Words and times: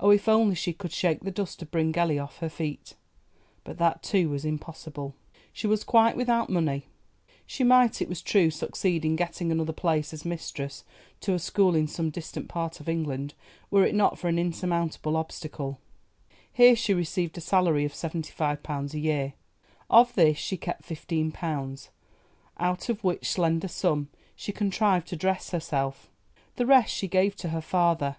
Oh, 0.00 0.10
if 0.10 0.28
only 0.28 0.56
she 0.56 0.72
could 0.72 0.90
shake 0.90 1.20
the 1.20 1.30
dust 1.30 1.62
of 1.62 1.70
Bryngelly 1.70 2.18
off 2.18 2.38
her 2.38 2.48
feet! 2.48 2.96
But 3.62 3.78
that, 3.78 4.02
too, 4.02 4.28
was 4.28 4.44
impossible. 4.44 5.14
She 5.52 5.68
was 5.68 5.84
quite 5.84 6.16
without 6.16 6.50
money. 6.50 6.88
She 7.46 7.62
might, 7.62 8.02
it 8.02 8.08
was 8.08 8.22
true, 8.22 8.50
succeed 8.50 9.04
in 9.04 9.14
getting 9.14 9.52
another 9.52 9.72
place 9.72 10.12
as 10.12 10.24
mistress 10.24 10.82
to 11.20 11.32
a 11.32 11.38
school 11.38 11.76
in 11.76 11.86
some 11.86 12.10
distant 12.10 12.48
part 12.48 12.80
of 12.80 12.88
England, 12.88 13.34
were 13.70 13.86
it 13.86 13.94
not 13.94 14.18
for 14.18 14.26
an 14.26 14.36
insurmountable 14.36 15.16
obstacle. 15.16 15.78
Here 16.52 16.74
she 16.74 16.92
received 16.92 17.38
a 17.38 17.40
salary 17.40 17.84
of 17.84 17.94
seventy 17.94 18.32
five 18.32 18.64
pounds 18.64 18.94
a 18.94 18.98
year; 18.98 19.34
of 19.88 20.12
this 20.16 20.38
she 20.38 20.56
kept 20.56 20.82
fifteen 20.82 21.30
pounds, 21.30 21.90
out 22.58 22.88
of 22.88 23.04
which 23.04 23.30
slender 23.30 23.68
sum 23.68 24.08
she 24.34 24.50
contrived 24.50 25.06
to 25.10 25.14
dress 25.16 25.50
herself; 25.50 26.10
the 26.56 26.66
rest 26.66 26.92
she 26.92 27.06
gave 27.06 27.36
to 27.36 27.50
her 27.50 27.62
father. 27.62 28.16